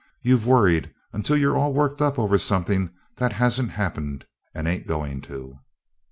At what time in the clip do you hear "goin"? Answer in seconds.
4.87-5.21